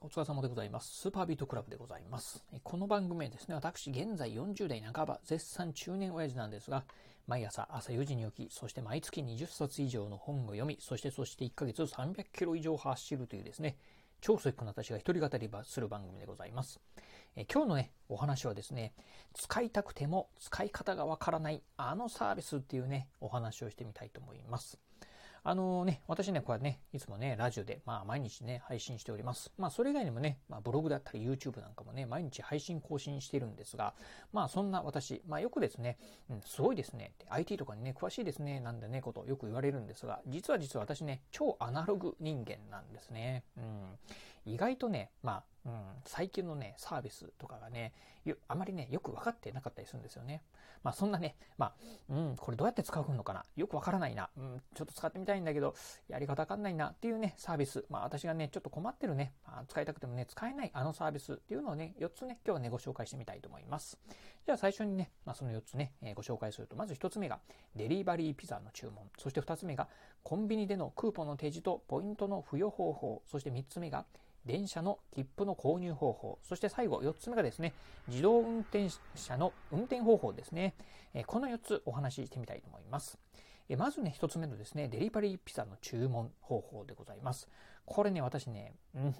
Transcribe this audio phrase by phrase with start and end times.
[0.00, 1.00] お疲れ様でございます。
[1.00, 2.44] スーパービートクラブでございます。
[2.62, 6.84] この番組はですね、私、現在40代半ば、絶賛中年親父なんですが、
[7.26, 13.76] 毎朝朝4時に起き、そして毎月20冊以上の本を読み、そしてそして1ヶ月300キロ以上走るというですね、
[14.20, 16.80] 超スイックな私が一人語りする番組でございます。
[17.34, 18.92] え今日のね、お話はですね、
[19.34, 24.78] 使いたくても使い方がわからないあのサービスっていうね、お話をしてみたいと思います。
[25.42, 29.52] あのね、私ね、これね、いつもね、ラジオで、まあ、毎日ね、配信しております。
[29.56, 33.94] まあ、それ以外にもね、まあ、ブログだったり YouTube なんかもね、毎日配信更新してるんですが、
[34.32, 35.98] まあ、そんな私、まあ、よくですね、
[36.30, 43.44] うん、すごいですね、IT とかにね、詳しいですね、なんでね、ことよく言われるんですが、実は実は私ね、超アナログ人間なんですね。
[43.56, 43.98] うん。
[44.44, 47.92] 意外とね、まあ、うん、最近のね、サービスとかがね、
[48.48, 50.42] あまりね、よく分かってなかったりするんですよね。
[50.82, 51.74] まあそんなね、まあ、
[52.10, 54.30] うん、これどうやって使うのかなよくわからないな。
[54.36, 55.74] うん、ちょっと使ってみたいんだけど、
[56.08, 57.84] やり方わかんないなっていうね、サービス。
[57.90, 63.98] まあ私がね、ちょっと困ってるね、まあ、使いたくてもね、使えないあのサービスっていうのをね、4つね、今日はね、ご紹介してみたいと思います。
[64.46, 67.40] じゃあ最初にね、まあその4つね、えー、ご紹介すると、まず1つ目が、
[67.76, 69.10] デリバリーピザの注文。
[69.18, 69.88] そして2つ目が、
[70.22, 73.22] コンビニでのクーポンの提示とポイントの付与方法。
[73.26, 74.06] そして3つ目が、
[74.48, 77.74] 電車の切符の購入方法、そして最後4つ目がですね、
[78.08, 80.74] 自動運転車の運転方法ですね。
[81.12, 83.18] えこの4つお話ししてみたいと思います。
[83.68, 87.46] えまずね、1つ目のですね、デリバリーピザの注文方法でございます。
[87.84, 89.14] これね、私ね、うん、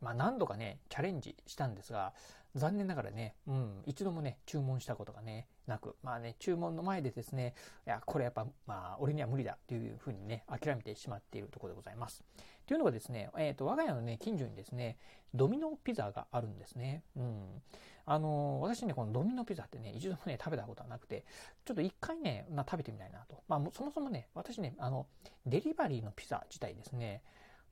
[0.00, 2.12] まあ何度かね、チャレンジしたんですが、
[2.56, 7.54] 残念ながらね、うん、一度もね、注文したことがね、なく、まあね、注文の前でですね、
[7.86, 12.24] いや、これやっぱ、まあ、俺には無理だっていうふうにね、諦めてしまっているところでございます。
[12.66, 14.98] というのがですね、えっ、ー、と、我が家のね、近所にですね、
[15.32, 17.04] ドミノピザがあるんですね。
[17.16, 17.62] うん。
[18.04, 21.24] あの、私ね、このドミノピザってね、一度もね、食べたことはなくて、
[21.64, 23.44] ちょっと一回ね、まあ、食べてみたいなと。
[23.46, 25.06] まあ、そもそもね、私ね、あの、
[25.46, 27.22] デリバリーのピザ自体ですね、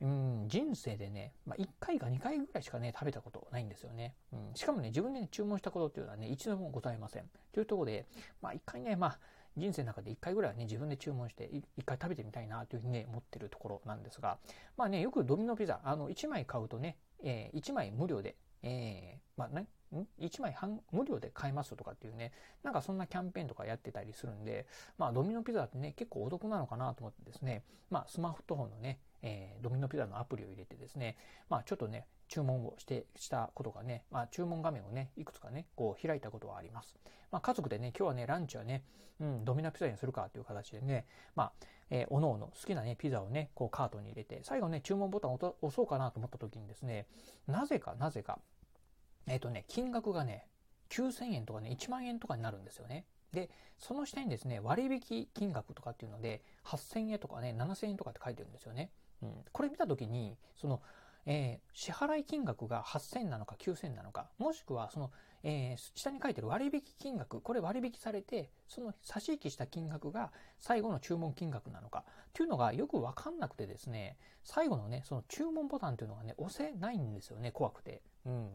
[0.01, 4.15] うん、人生でね、まあ、1回か2回ぐらいしかね、食べたことないんですよね。
[4.33, 7.25] うん、しかもね、自分で、ね、注文したことっていうのはね、一度もございません。
[7.53, 8.07] というところで、
[8.41, 9.19] まあ、1回ね、まあ、
[9.57, 14.39] 人生の中で1回ぐらいはね、自分で注文して、1回食べてみたいなというふうにね、思ってるところなんですが、
[14.77, 19.67] まあね、よくドミノピザ、あの、1枚買うとね、えー、1枚無料で、えー、まあね、
[20.21, 22.33] ?1 枚半無料で買えますとかっていうね、
[22.63, 24.67] なんかそんなキャンペーンとかやってたりするんで、
[24.99, 31.17] まあドミノピザってね、結構お得なのかなと思ってですね、まあスマートフォンのね、えー、ドミノピザのアプリを入れてですね、
[31.49, 36.97] まあちょっとね、注文をして、したことがね、まあ注文画面をね、いくつかね、こう開いたことはあります。
[37.31, 38.85] まあ家族でね、今日はね、ランチはね、
[39.20, 41.53] うん、ドミノピザにするかという形でね、まあ、
[41.91, 47.07] えー、おのおの好きなね、ピザをね、こうカートに入れて、最後ね、注文ボタンを押そうかなと思った時にですね、
[47.47, 48.39] なぜかなぜか、
[49.28, 50.46] えっ、ー、とね、金額がね、
[50.90, 53.05] 9000円とかね、1万円とかになるんですよね。
[53.33, 58.90] で、その下にですね、割引金額とかっていうので、8000円とかね、7000円とかって書いてるんですよね。
[59.22, 60.80] うん、これ見たときに、その、
[61.27, 65.11] えー、支払い金額が8000なのか9000なのか、もしくはその、
[65.42, 78.00] えー、下に書いてる割引金額、これ割引されて、その差し引きした金額が最後の注文金額なのか、っていうのがよくわかんなくてですね、最後のね、その注文ボタンっていうのがね、押せないんですよね、怖くて。
[78.24, 78.50] うん。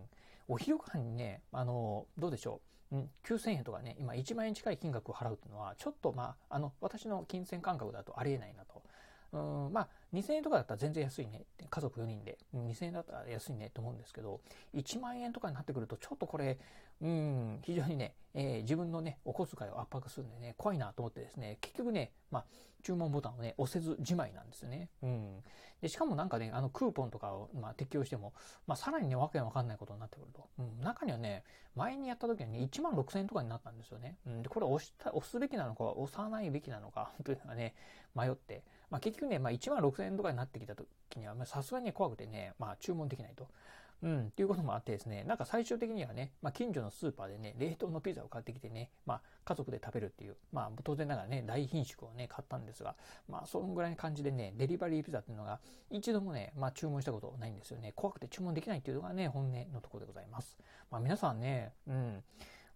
[0.48, 2.62] お昼ご飯にね、あの、どうでしょ
[2.92, 2.96] う。
[2.96, 8.84] うん、9000円とかね、今1万円近い金額を払うっていうのは、ちょっとまあ、あの、私の金銭感覚だとありえないなと。
[9.34, 11.46] うん、まあ、2000円とかだったら全然安いね。
[11.70, 12.38] 家族4人で。
[12.56, 14.42] 2000円だったら安いねと思うんですけど、
[14.76, 16.60] 1万円とかになってくると、ちょっとこれ、
[17.02, 22.46] うん、非常にね、えー、自分のね、お小遣いを圧迫するんでね、怖いなと思ってですね、結局ね、まあ、
[22.84, 24.90] 注文ボタンをね、押せずじまいなんですよね。
[25.02, 25.44] うん。
[25.82, 28.34] で、しかもなんかね、あの、クーポンとかを、まあ、適用しても、
[28.68, 30.48] まあ、さらにね、わけわかんないことになってくると。
[30.60, 30.82] うん。
[30.82, 31.44] 中にはね、
[31.76, 34.18] 前にやった時はね、1万6000円とかになったんですよね。
[34.28, 34.44] うん。
[34.44, 37.76] で、これ押した、押すべきなのか、押さないべきなのか、 というのがね、
[38.16, 38.64] 迷って。
[38.90, 43.48] まあ、結局ね、まあ、1万6000円とかになってきた時には、さすがに怖くてね、まあ、注文できないと。
[44.04, 52.96] うん、っていうこともあってですね、なんか最終的にはね、まあ、近所のスーパーでね、冷凍のピザを買ってきてね、まあ、家族で食べるっていう、まあ、当然ながらね、大品種をね、買ったんですが、
[53.30, 57.94] まあ、そのぐらいの感じでね、デリバリーピザっていうのが、一度もね、まあ、注文したことないんですよね。
[57.96, 60.58] 怖くて注文できないっていうのがね、本音のところでございます。
[60.92, 62.24] まあ、皆さんね、うん、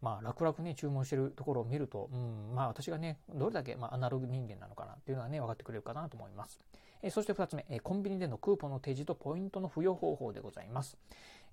[0.02, 6.60] まあ、楽々ね、注文してるところを見ると、うん、まあ、私がね、どれだけ、まあ、アナログ人間なのかなっていうのはね、分かってくれるかなと思います。
[7.02, 10.98] えそして2つ目、えコンビニでのクーポンの提示とポイントの付与方法でございます。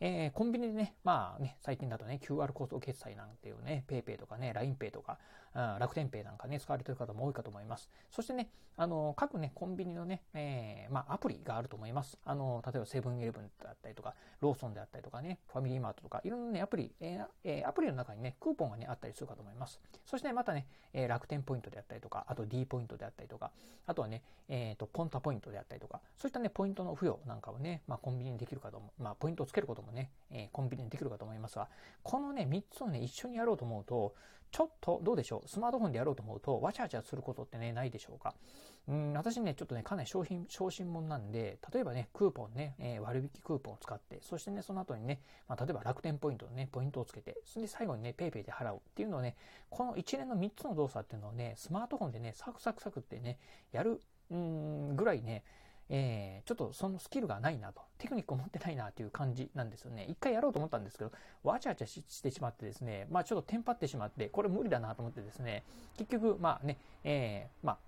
[0.00, 5.18] えー、コンビニでね、まあね、最近だとね、QR コード決済なんていうね、PayPay とかね、LINEPay とか、
[5.54, 7.88] 楽天ペイなんかね、使われてる方も多いかと思います。
[8.10, 12.18] そしてね、あの、各ね、コンビニのね、えー、まあ、アプリがあると思います。
[12.24, 19.80] あの、例えばセブンイレブンであったりとか、ローソンであったりとかね、ファミリーマートとか、いろんなね、アプリ、えー、アプリの中にね、クーポンがね、あったりするかと思います。
[20.04, 23.52] そしてね、またね、えー、楽天ポイントであったりとか、あと D ポイントであったりとか、
[23.86, 31.68] あとはね、えっ、ー、と、ポンタポイントであったりとか、そういったね、ポイントの付与なんかをね、まあ、コンビニにできるかと思う、まあ、ポイントをつけることもね、えー、コンビニにできるかと思いますが、
[32.02, 34.14] このね、3つをね、一緒にやろうと思うと、
[34.54, 38.34] ちょっとどうでしょう、スマートフォンでやろうと思うと、わちゃわちゃすることってね、ないでしょうか。
[38.86, 49.36] うん、私ね、ちょっとね、かなり商品、小心者なんで、例えばね、クーポンね、えー、割引クーポンを使って、そしてね、その後にね、まあ、例えば楽天ポイントのね、ポイントをつけて、それで最後にね、PayPay で払うっていうのをね、
[49.70, 53.38] この一連の3つの動作っていうのをね、スマートフォンでね、サクサクサクってね、
[53.72, 55.44] やる、うん、ぐらいね、
[55.90, 60.06] えー、ちょっとそのスキルがないなと、テクニックを持ってないなという感じなんですよね。
[60.08, 65.64] 一回やろうと思ったんですけど、わちゃわちゃしてしまってですね、まあちょっとテンパってしまって、これ無理だなと思ってですね、
[65.96, 67.78] 結局、まあね、えー、まあ、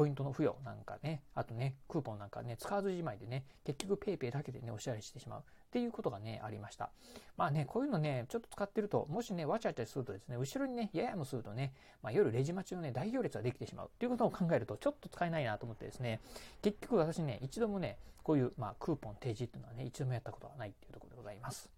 [0.00, 6.88] ポイントの付与なんかね、あとね、クーポンなんかね、使わずじまいでね、結局 PayPay だけでね、お支払いしてしまうっていうことがね、ありました。
[7.36, 16.20] まあね、こういうのね、ちょっと使ってると、もしね、わちゃわちゃするとですね、後ろにね、ややもするとね、まあ、夜レジ待ちのね、大行列ができてしまうっていうことを考えると、ちょっと使えないなと思ってですね、
[16.62, 21.68] 結局私ね、一度もね、こういう、まあ、クーポン提示っていうのはね、一度もやったことはないっていうところでございます。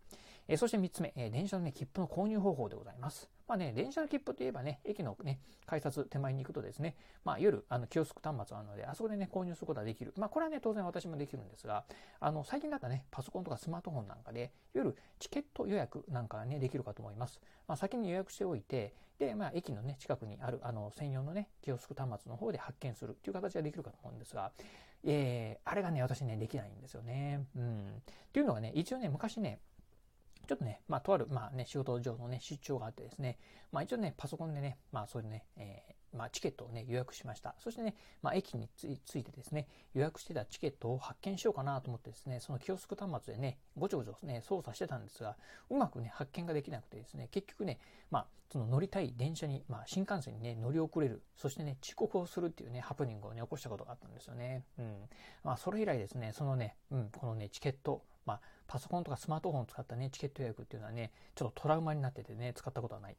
[0.48, 3.30] え、そして3つ目、え、電車のね、切符の購入方法でございます。
[3.46, 10.12] まあね、電車の切符といえばね、駅のね、改札手前に行くとですね、まあ夜、あの、キオスク端末があるので、あそこでね、購入することができる。
[10.16, 11.84] まあこれはね、当然私もできるんですが、
[12.20, 17.40] あの、最近だったね、パソコンとかスマートフォンなんかで、夜、チケット予約なんかね、できるかと思います。
[17.68, 24.52] まあ先に予約しておいて、で、まあ駅のね、近くにある、あの、専用のね、キオスク端末の方で発見するっていう形ができるかと思うんですが、
[25.04, 27.44] えー、あれがね、私ね、できないんですよね。
[27.56, 27.88] うん。
[27.98, 28.02] っ
[28.32, 29.58] ていうのがね、一応ね、昔ね、
[30.46, 33.38] ちょっとね、まあ、とある、まあね、仕事上のね、出張があってですね、
[33.72, 37.54] まあ一応ね、パソコンでね、まあそういうね、えー、まあチケットをね、予約しました。
[37.58, 38.86] そしてね、まあ駅につ
[39.18, 45.36] いてですね、予約してたチケットを発見しようかなと思ってですね、そのキオスク端末でね、ごちょごちょね、操作してたんですが、
[45.70, 47.78] うまくね、発見ができなくてですね、結局ね、
[48.10, 54.64] まあ、その乗りたい電車に、まあ新幹線にね、乗り遅れる、そしてね、遅刻をするっていうね、ハプニングをね、起こしたことがあったんですよね。
[54.78, 55.08] うん。
[55.42, 63.16] まあそれ以来ですね、そのね、うん、このね、チケット、まあ、パソコンとかスマートフォンを使ったね、チケット予約っていうのはね、ちょっとトラウマになっててね、使ったことはない。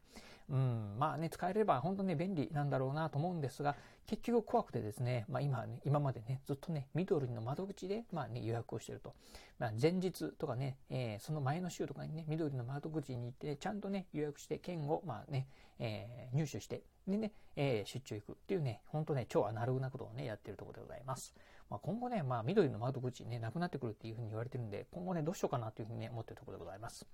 [0.49, 9.13] うん、まあね、使えれば本当ね、便利なんだろうなと思うんですが、結局怖くてですね、まあ今ね、今までね、ずっとね、ミドルの窓口で、まあね、予約をしてると。
[9.59, 15.47] まあ前日とかね、えー、その前の週とかにね、ミドルの窓口に行って、ちゃんとね、予約して、券を、まあね、
[15.79, 21.33] えー、入手して、でね、えー、出張行くっていうね、本当ね、超アナログなことをね、やってるところでございます。
[21.69, 27.05] まあ、今後ね、まあ、緑の窓口ね、なくなってくるっていうふうに言われてるんで、今後ね、どうしようかなというふうにね、思ってるところでございます。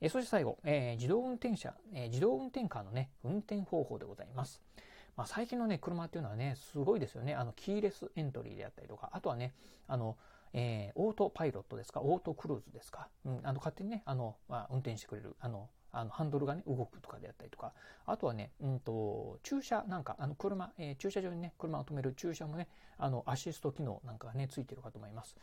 [0.00, 4.60] えー、そして最後、えー、自動運転車、えー、自動運転カーのね、運転方法でございます。
[5.16, 7.34] まあ、最近のね、車っていうのはね、すごいですよね。
[7.34, 9.54] あの、キーレスエントリーであったりとか、あとはね、
[9.88, 10.16] あの、
[10.52, 17.72] えー、オートパイロットですか、オートクルーズですか、うん、あの、勝手にね、あの、まあ、運転してくれる、あの、あの、ハンドルがね、動くとかであったりとか、
[18.04, 25.36] あとはね、うんと、駐車なんか、あの、車、えー、駐車場にね、車を止める駐車もね、あの、アシスト機能なんかがね、ついてるかと思います。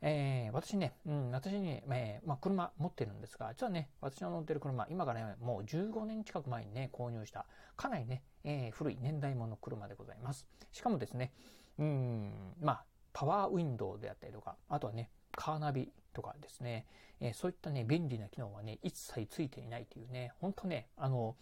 [0.00, 7.44] えー、私ね、うん、私に、えー、まあ、車持ってるんですが、実はね、私の乗ってる車、今からね、もう15年近く前にね、購入した、
[7.76, 10.46] かなりね、えー、古い年代物の車でございます。
[10.72, 11.32] しかもですね、
[11.78, 16.86] うん、まあ、パワーウィンドウであったりとか、あとはね、カーナビとかですね、
[17.20, 21.36] えー、そういったね、便利な機能はね、一切ついていないというね、ほんとね、あの、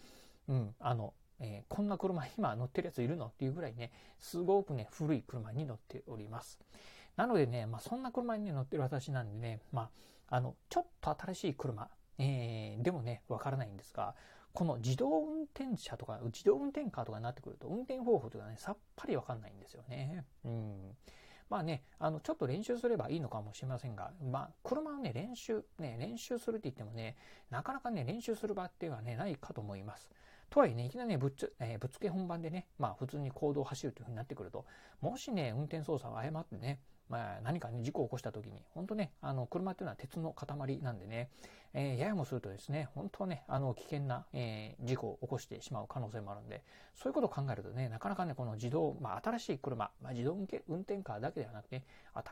[0.47, 6.59] うん、あの、えー、こんな車今乗ってるやついるのっていうぐらいね、すごくね、古い車に乗っております。
[7.15, 9.89] なのでね、まあ、そんな車に、ね、乗ってる私なんでね、ま
[10.29, 11.89] あ、あの、ちょっと新しい車、
[12.19, 14.15] えー、でもね、わからないんですが、
[14.53, 20.23] この自動運転車とか、自動運転カーとかになってくると、運転方法とかね、さっぱりわかんないんですよね。
[20.45, 20.97] うん。
[21.49, 27.15] まあね、あの、ちょっと練習すればいいのかもしれませんが、まあ、車をね、練習、ね、練習するって言ってもね、
[27.49, 30.09] なかなかね、練習する場っていうのはね、ないかと思います。
[30.49, 34.65] とはいえね、いきなりね、ぶっつ、えー、ぶつけ本番でね、まあ普通に行動を走るという風になってくると、
[35.01, 41.29] もしね、運転操作を誤ってね、まあ、何かね、事故を起こした時に、本当ね、あの、車っていうのは鉄の塊なんでね、
[41.73, 46.63] えー、ややもするとですね、本当ね、あの、危険な、えー、事故を起こしてしまう可能性もあるんで、
[46.95, 50.43] そういうことを考えるとね、なかなかね、この自動、まあ、新しい車、まあ、自動運
[50.81, 51.83] 転カーだけではなくて、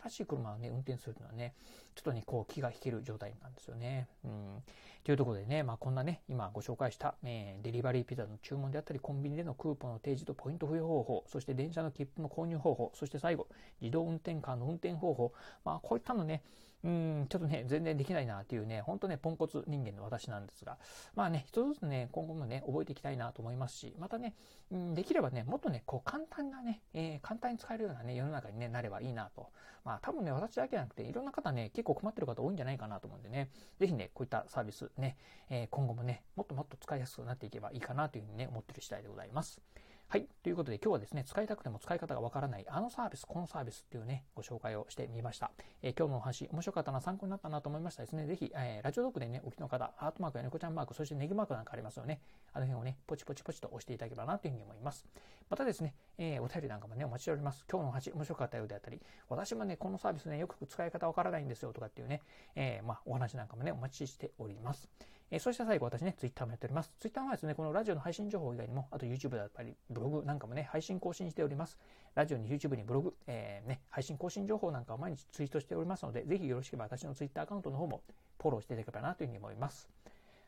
[0.03, 1.53] 新しい車をね、運転するというのはね、
[1.95, 4.07] ちょっとね、こう、気が引ける状態なんですよね。
[4.23, 4.63] うん。
[5.05, 13.47] というところでね、まあ、こんなね、今ご紹介した、えー、デリバリーピザの注文であったり、コンビニでのクーポンの提示とポイント付与方法、そして電車の切符の購入方法、そして最後、
[13.81, 15.31] 自動運転カーの運転方法、
[15.63, 16.41] まあ、こういったのね、
[16.83, 20.77] うん、ちょっとね、全然できないなっていうね、ほんとね、ポンコツ人間の私なんですが、
[21.15, 24.35] まあね、一つずつね、今後もね、覚えていきたいなと思いますし、またね、
[24.71, 29.49] うん、できればね、もっとね、こう簡単なね、えー、簡単に使えるようなね、世の中に、ね、なればいいなと。
[29.85, 33.49] まあ多分ね、私だけじゃなくて、いろんな方ね、結構困ってる方多いんじゃないかなと思うんでね、
[33.79, 35.15] ぜひね、こういったサービスね、
[35.49, 39.61] えー、今後もね、もっともっと使いやすくなっていけばいいかなというふうにね、思ってる次第でございます。
[40.07, 40.27] はい。
[40.43, 45.49] ということで今日はですね、使いたくても使い方がわからないあのサービス、このサービスっていうね、ご紹介をしてみました。
[45.81, 52.21] えー、今日のお話、面白かったな、参考になったなと思いましたですね、ぜひ、えー、ラジオドックでね、お聞きの方、ハートマークや猫ちゃんマーク、そしてネギマークなんかありますよね。
[52.53, 55.07] あの辺をね、ポチポチポチと押していただければなというふうに思います。
[55.49, 57.65] またですね、えー、お便りなんかもね、お待ちしております。
[57.69, 62.21] 今日のお話、面白かったようであったり、私もね、このサービスね、よく使い方わからないんですよとかっていうね、
[62.53, 64.87] えまあ、お話なんかもね、お待ちしております。
[65.31, 66.93] えー、そして最後私ね、ツイッターもやっております。
[66.99, 71.77] ツイッターはですね、このラジオの配信情報以外にも、あと YouTube だったり、ブログなんかもね、配信更新しております。
[72.13, 78.01] ラジオに YouTube にブログ、えー、ね、配信更新情報なんかを毎日ツイートしておりますので、ぜひよろしければ私のツイッターアカウントの方も
[78.41, 79.89] フォローしていただければなというふうに思います。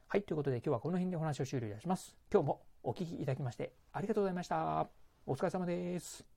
[0.08, 2.16] はい、ということで今日はこの辺でお話を終了いたします。
[2.32, 4.88] 今日もお聴きいただきましてありがとうございました。
[5.26, 6.37] お疲れ様です。